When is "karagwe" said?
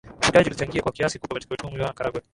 1.93-2.21